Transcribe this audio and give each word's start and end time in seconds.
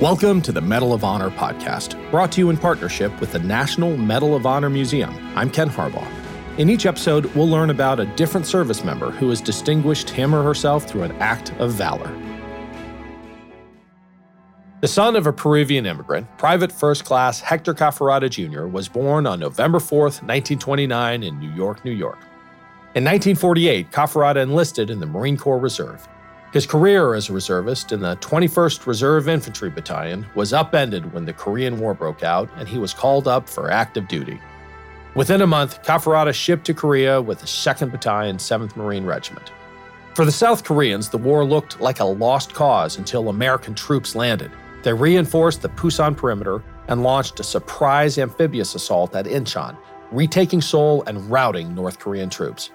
Welcome 0.00 0.42
to 0.42 0.50
the 0.50 0.60
Medal 0.60 0.92
of 0.92 1.04
Honor 1.04 1.30
podcast, 1.30 2.10
brought 2.10 2.32
to 2.32 2.40
you 2.40 2.50
in 2.50 2.56
partnership 2.56 3.18
with 3.20 3.30
the 3.30 3.38
National 3.38 3.96
Medal 3.96 4.34
of 4.34 4.44
Honor 4.44 4.68
Museum. 4.68 5.16
I'm 5.36 5.48
Ken 5.48 5.70
Harbaugh. 5.70 6.10
In 6.58 6.68
each 6.68 6.84
episode, 6.84 7.26
we'll 7.36 7.48
learn 7.48 7.70
about 7.70 8.00
a 8.00 8.06
different 8.16 8.44
service 8.44 8.82
member 8.82 9.12
who 9.12 9.28
has 9.28 9.40
distinguished 9.40 10.10
him 10.10 10.34
or 10.34 10.42
herself 10.42 10.82
through 10.88 11.04
an 11.04 11.12
act 11.20 11.52
of 11.60 11.70
valor. 11.70 12.12
The 14.80 14.88
son 14.88 15.14
of 15.14 15.28
a 15.28 15.32
Peruvian 15.32 15.86
immigrant, 15.86 16.26
Private 16.38 16.72
First 16.72 17.04
Class 17.04 17.38
Hector 17.38 17.72
Cafferata 17.72 18.28
Jr. 18.28 18.66
was 18.66 18.88
born 18.88 19.28
on 19.28 19.38
November 19.38 19.78
4, 19.78 20.00
1929, 20.00 21.22
in 21.22 21.38
New 21.38 21.52
York, 21.52 21.84
New 21.84 21.92
York. 21.92 22.18
In 22.96 23.04
1948, 23.04 23.92
Cafferata 23.92 24.42
enlisted 24.42 24.90
in 24.90 24.98
the 24.98 25.06
Marine 25.06 25.36
Corps 25.36 25.60
Reserve. 25.60 26.08
His 26.54 26.66
career 26.66 27.14
as 27.14 27.28
a 27.28 27.32
reservist 27.32 27.90
in 27.90 27.98
the 27.98 28.14
21st 28.18 28.86
Reserve 28.86 29.28
Infantry 29.28 29.70
Battalion 29.70 30.24
was 30.36 30.52
upended 30.52 31.12
when 31.12 31.24
the 31.24 31.32
Korean 31.32 31.80
War 31.80 31.94
broke 31.94 32.22
out 32.22 32.48
and 32.56 32.68
he 32.68 32.78
was 32.78 32.94
called 32.94 33.26
up 33.26 33.48
for 33.48 33.72
active 33.72 34.06
duty. 34.06 34.40
Within 35.16 35.42
a 35.42 35.48
month, 35.48 35.82
Cafferata 35.82 36.32
shipped 36.32 36.64
to 36.66 36.72
Korea 36.72 37.20
with 37.20 37.40
the 37.40 37.46
2nd 37.46 37.90
Battalion, 37.90 38.36
7th 38.36 38.76
Marine 38.76 39.04
Regiment. 39.04 39.50
For 40.14 40.24
the 40.24 40.30
South 40.30 40.62
Koreans, 40.62 41.08
the 41.08 41.18
war 41.18 41.44
looked 41.44 41.80
like 41.80 41.98
a 41.98 42.04
lost 42.04 42.54
cause 42.54 42.98
until 42.98 43.30
American 43.30 43.74
troops 43.74 44.14
landed. 44.14 44.52
They 44.84 44.92
reinforced 44.92 45.60
the 45.60 45.70
Pusan 45.70 46.16
perimeter 46.16 46.62
and 46.86 47.02
launched 47.02 47.40
a 47.40 47.42
surprise 47.42 48.16
amphibious 48.16 48.76
assault 48.76 49.16
at 49.16 49.26
Incheon, 49.26 49.76
retaking 50.12 50.62
Seoul 50.62 51.02
and 51.08 51.28
routing 51.28 51.74
North 51.74 51.98
Korean 51.98 52.30
troops. 52.30 52.70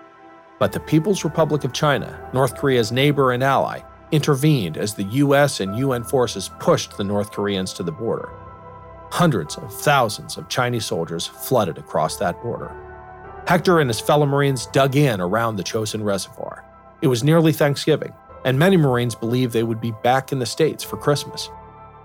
But 0.60 0.74
the 0.74 0.80
People's 0.80 1.24
Republic 1.24 1.64
of 1.64 1.74
China, 1.74 2.30
North 2.34 2.56
Korea's 2.56 2.92
neighbor 2.92 3.32
and 3.32 3.42
ally, 3.42 3.80
intervened 4.12 4.78
as 4.78 4.94
the 4.94 5.04
US 5.04 5.60
and 5.60 5.78
UN 5.78 6.04
forces 6.04 6.50
pushed 6.60 6.98
the 6.98 7.04
North 7.04 7.32
Koreans 7.32 7.74
to 7.74 7.84
the 7.84 7.92
border. 7.92 8.30
Hundreds 9.12 9.56
of 9.56 9.74
thousands 9.74 10.38
of 10.38 10.50
Chinese 10.50 10.86
soldiers 10.86 11.26
flooded 11.26 11.78
across 11.78 12.18
that 12.18 12.42
border. 12.42 12.72
Hector 13.48 13.80
and 13.80 13.90
his 13.90 14.00
fellow 14.00 14.26
Marines 14.26 14.68
dug 14.68 14.96
in 14.96 15.20
around 15.22 15.56
the 15.56 15.64
Chosin 15.64 16.04
Reservoir. 16.04 16.64
It 17.02 17.08
was 17.08 17.24
nearly 17.24 17.54
Thanksgiving, 17.54 18.14
and 18.46 18.60
many 18.60 18.78
Marines 18.78 19.16
believed 19.16 19.54
they 19.54 19.64
would 19.64 19.82
be 19.82 19.94
back 20.04 20.32
in 20.32 20.40
the 20.40 20.46
States 20.46 20.84
for 20.84 20.98
Christmas. 20.98 21.50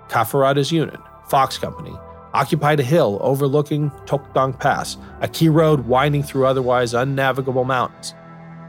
Cafferata's 0.09 0.73
unit, 0.73 1.01
Fox 1.29 1.59
Company, 1.59 1.95
occupied 2.33 2.81
a 2.81 2.85
hill 2.85 3.19
overlooking 3.21 3.91
Toktong 4.07 4.59
Pass, 4.59 4.97
a 5.21 5.29
key 5.29 5.49
road 5.49 5.87
winding 5.87 6.23
through 6.23 6.47
otherwise 6.47 6.95
unnavigable 6.95 7.65
mountains. 7.65 8.15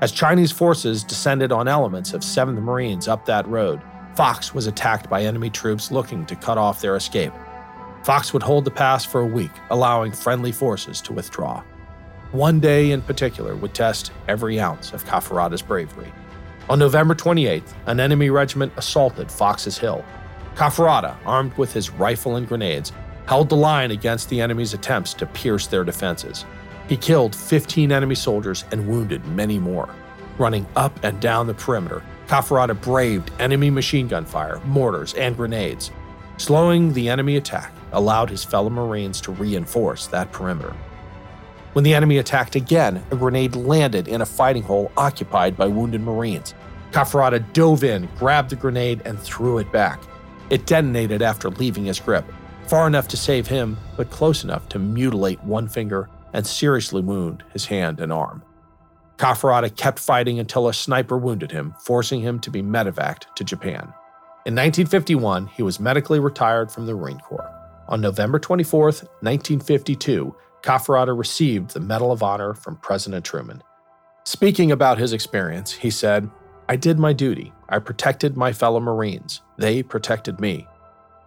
As 0.06 0.12
Chinese 0.12 0.52
forces 0.52 1.04
descended 1.04 1.52
on 1.52 1.68
elements 1.68 2.14
of 2.14 2.22
7th 2.22 2.62
Marines 2.62 3.08
up 3.08 3.26
that 3.26 3.48
road, 3.48 3.82
Fox 4.14 4.54
was 4.54 4.68
attacked 4.68 5.10
by 5.10 5.24
enemy 5.24 5.50
troops 5.50 5.90
looking 5.90 6.28
to 6.28 6.36
cut 6.36 6.60
off 6.60 6.80
their 6.80 6.96
escape. 6.96 7.34
Fox 8.04 8.32
would 8.32 8.44
hold 8.44 8.66
the 8.66 8.70
pass 8.70 9.04
for 9.04 9.22
a 9.22 9.26
week, 9.26 9.50
allowing 9.72 10.12
friendly 10.12 10.52
forces 10.52 11.02
to 11.02 11.12
withdraw. 11.12 11.64
One 12.34 12.60
day 12.60 12.92
in 12.92 13.02
particular 13.02 13.56
would 13.56 13.74
test 13.74 14.12
every 14.28 14.60
ounce 14.60 14.94
of 14.94 15.04
Cafferata's 15.06 15.64
bravery. 15.64 16.14
On 16.70 16.78
November 16.78 17.16
28th, 17.16 17.74
an 17.88 18.00
enemy 18.00 18.30
regiment 18.30 18.74
assaulted 18.78 19.32
Fox's 19.32 19.80
Hill. 19.80 20.06
Cafferata, 20.54 21.18
armed 21.26 21.58
with 21.58 21.74
his 21.74 21.90
rifle 21.90 22.36
and 22.36 22.48
grenades, 22.48 22.92
held 23.26 23.50
the 23.50 23.56
line 23.56 23.90
against 23.90 24.30
the 24.30 24.40
enemy's 24.40 24.76
attempts 24.76 25.16
to 25.16 25.26
pierce 25.26 25.66
their 25.66 25.84
defenses. 25.84 26.46
He 26.88 26.98
killed 26.98 27.36
15 27.36 27.92
enemy 27.92 28.16
soldiers 28.16 28.64
and 28.72 28.88
wounded 28.88 29.26
many 29.26 29.58
more. 29.58 29.90
Running 30.38 30.68
up 30.76 30.98
and 31.04 31.20
down 31.20 31.48
the 31.48 31.54
perimeter, 31.54 32.04
Cafferata 32.28 32.80
braved 32.80 33.32
enemy 33.40 33.70
machine 33.70 34.08
gun 34.08 34.26
fire, 34.26 34.60
mortars, 34.66 35.14
and 35.16 35.36
grenades. 35.36 35.92
Slowing 36.38 36.94
the 36.94 37.10
enemy 37.10 37.38
attack 37.38 37.72
allowed 37.94 38.30
his 38.30 38.44
fellow 38.44 38.70
Marines 38.70 39.22
to 39.22 39.32
reinforce 39.32 40.08
that 40.08 40.32
perimeter. 40.32 40.76
When 41.74 41.84
the 41.84 41.94
enemy 41.94 42.20
attacked 42.20 42.56
again, 42.56 43.04
a 43.12 43.16
grenade 43.16 43.56
landed 43.56 44.08
in 44.08 44.22
a 44.22 44.26
fighting 44.26 44.64
hole 44.64 44.92
occupied 44.96 45.58
by 45.58 45.68
wounded 45.68 46.02
Marines. 46.02 46.54
Cafferata 46.92 47.40
dove 47.54 47.84
in, 47.84 48.08
grabbed 48.18 48.52
the 48.52 48.56
grenade, 48.56 49.02
and 49.06 49.20
threw 49.20 49.58
it 49.58 49.72
back. 49.72 50.02
It 50.50 50.66
detonated 50.66 51.22
after 51.22 51.50
leaving 51.50 51.86
his 51.86 52.00
grip, 52.00 52.26
far 52.68 52.88
enough 52.88 53.08
to 53.10 53.18
save 53.18 53.48
him, 53.48 53.78
but 53.98 54.10
close 54.10 54.44
enough 54.44 54.70
to 54.70 54.80
mutilate 54.80 55.44
one 55.44 55.68
finger 55.68 56.10
and 56.36 56.46
seriously 56.46 57.02
wound 57.02 57.44
his 57.54 57.66
hand 57.66 58.02
and 58.02 58.12
arm. 58.12 58.44
Cafferata 59.18 59.74
kept 59.74 59.98
fighting 59.98 60.38
until 60.38 60.68
a 60.68 60.74
sniper 60.74 61.18
wounded 61.18 61.50
him, 61.50 61.74
forcing 61.80 62.20
him 62.20 62.40
to 62.42 62.52
be 62.52 62.62
medevaced 62.62 63.34
to 63.36 63.46
Japan. 63.46 63.94
In 64.46 64.54
1951, 64.54 65.48
he 65.48 65.64
was 65.64 65.80
medically 65.80 66.20
retired 66.20 66.70
from 66.70 66.86
the 66.86 66.94
Marine 66.94 67.20
Corps. 67.20 67.50
On 67.88 68.02
November 68.02 68.38
24, 68.38 68.84
1952, 68.84 70.36
Cafferata 70.62 71.18
received 71.18 71.74
the 71.74 71.80
Medal 71.80 72.12
of 72.12 72.22
Honor 72.22 72.54
from 72.54 72.76
President 72.78 73.24
Truman. 73.24 73.64
Speaking 74.26 74.74
about 74.74 74.98
his 74.98 75.14
experience, 75.14 75.72
he 75.72 75.90
said, 75.90 76.30
I 76.68 76.76
did 76.76 77.00
my 77.00 77.14
duty. 77.14 77.54
I 77.70 77.80
protected 77.80 78.36
my 78.36 78.52
fellow 78.52 78.82
Marines. 78.82 79.42
They 79.58 79.84
protected 79.84 80.42
me. 80.42 80.68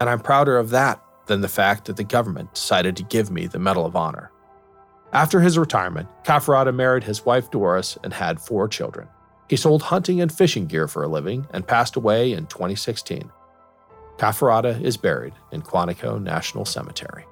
And 0.00 0.10
I'm 0.10 0.20
prouder 0.20 0.58
of 0.58 0.69
that 0.70 1.00
than 1.26 1.40
the 1.40 1.48
fact 1.48 1.86
that 1.86 1.96
the 1.96 2.04
government 2.04 2.52
decided 2.52 2.94
to 2.96 3.04
give 3.04 3.30
me 3.30 3.46
the 3.46 3.58
Medal 3.58 3.86
of 3.86 3.96
Honor. 3.96 4.30
After 5.12 5.41
his 5.41 5.58
retirement, 5.58 6.08
Cafferata 6.24 6.74
married 6.74 7.04
his 7.04 7.24
wife 7.24 7.50
Doris 7.50 7.96
and 8.04 8.12
had 8.12 8.41
four 8.41 8.69
children. 8.69 9.08
He 9.48 9.56
sold 9.56 9.82
hunting 9.82 10.20
and 10.20 10.30
fishing 10.30 10.66
gear 10.66 10.86
for 10.86 11.02
a 11.02 11.08
living 11.08 11.46
and 11.50 11.66
passed 11.66 11.96
away 11.96 12.32
in 12.32 12.46
2016. 12.46 13.30
Cafferata 14.19 14.80
is 14.82 14.98
buried 14.98 15.32
in 15.50 15.62
Quantico 15.62 16.22
National 16.22 16.66
Cemetery. 16.66 17.24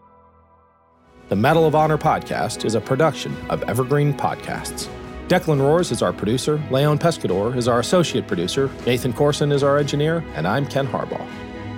The 1.29 1.37
Medal 1.37 1.67
of 1.67 1.75
Honor 1.75 1.99
podcast 1.99 2.65
is 2.65 2.75
a 2.75 2.81
production 2.81 3.37
of 3.51 3.63
Evergreen 3.65 4.15
Podcasts. 4.15 4.89
Declan 5.29 5.61
Roars 5.61 5.91
is 5.91 6.01
our 6.01 6.13
producer, 6.13 6.63
Leon 6.71 6.99
Pescador 6.99 7.57
is 7.57 7.67
our 7.67 7.81
associate 7.81 8.29
producer, 8.29 8.71
Nathan 8.87 9.13
Corson 9.13 9.51
is 9.51 9.65
our 9.65 9.77
engineer, 9.77 10.25
and 10.35 10.47
I'm 10.47 10.67
Ken 10.67 10.87
Harbaugh. 10.87 11.27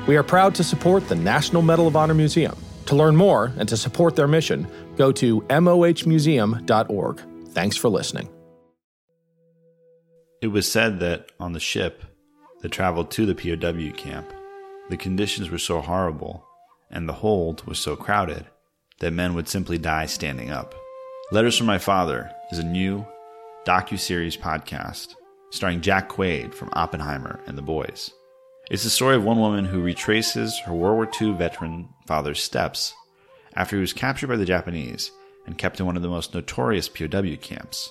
We 0.07 0.17
are 0.17 0.23
proud 0.23 0.55
to 0.57 0.65
support 0.65 1.09
the 1.09 1.15
National 1.15 1.63
Medal 1.63 1.89
of 1.89 1.97
Honor 1.97 2.15
Museum. 2.15 2.57
To 2.89 2.97
learn 2.97 3.17
more 3.17 3.53
and 3.59 3.69
to 3.69 3.77
support 3.77 4.17
their 4.17 4.27
mission, 4.27 4.67
go 4.97 5.13
to 5.13 5.43
mohmuseum.org. 5.43 7.23
Thanks 7.49 7.77
for 7.77 7.91
listening. 7.91 8.31
It 10.41 10.47
was 10.47 10.73
said 10.73 10.99
that 11.01 11.31
on 11.39 11.53
the 11.53 11.61
ship 11.61 12.03
that 12.63 12.71
traveled 12.71 13.11
to 13.11 13.27
the 13.27 13.35
POW 13.35 13.95
camp, 13.95 14.33
the 14.89 14.97
conditions 14.97 15.51
were 15.51 15.59
so 15.59 15.83
horrible 15.83 16.47
and 16.91 17.07
the 17.07 17.13
hold 17.13 17.63
was 17.67 17.79
so 17.79 17.95
crowded 17.95 18.47
that 19.01 19.13
men 19.13 19.35
would 19.35 19.49
simply 19.49 19.77
die 19.77 20.07
standing 20.07 20.51
up. 20.51 20.75
Letters 21.31 21.59
from 21.59 21.67
My 21.67 21.77
Father 21.77 22.33
is 22.51 22.59
a 22.59 22.65
new 22.65 23.07
docu-series 23.67 24.39
podcast 24.39 25.15
starring 25.51 25.83
Jack 25.83 26.09
Quaid 26.09 26.55
from 26.55 26.71
Oppenheimer 26.73 27.39
and 27.47 27.59
The 27.59 27.63
Boys. 27.63 28.15
It's 28.71 28.85
the 28.85 28.91
story 28.91 29.17
of 29.17 29.25
one 29.25 29.39
woman 29.39 29.65
who 29.65 29.81
retraces 29.81 30.59
her 30.61 30.75
World 30.75 30.97
War 30.97 31.11
II 31.21 31.39
veteran 31.39 31.89
father's 32.07 32.43
steps 32.43 32.93
after 33.55 33.77
he 33.77 33.81
was 33.81 33.95
captured 33.95 34.27
by 34.27 34.37
the 34.37 34.45
Japanese 34.45 35.11
and 35.47 35.57
kept 35.57 35.81
in 35.81 35.87
one 35.87 35.97
of 35.97 36.03
the 36.03 36.09
most 36.09 36.35
notorious 36.35 36.87
POW 36.87 37.37
camps 37.41 37.91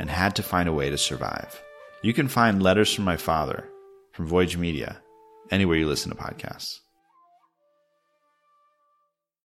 and 0.00 0.10
had 0.10 0.34
to 0.34 0.42
find 0.42 0.68
a 0.68 0.72
way 0.72 0.90
to 0.90 0.98
survive. 0.98 1.62
You 2.02 2.12
can 2.12 2.26
find 2.26 2.60
Letters 2.60 2.92
from 2.92 3.04
My 3.04 3.16
Father 3.16 3.68
from 4.10 4.26
Voyage 4.26 4.56
Media 4.56 5.00
anywhere 5.52 5.76
you 5.76 5.86
listen 5.86 6.10
to 6.10 6.16
podcasts. 6.16 6.80